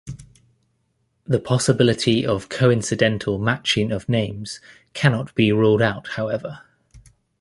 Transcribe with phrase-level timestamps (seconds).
[1.25, 4.59] The possibility of coincidental matching of names
[4.93, 6.63] cannot be ruled out however.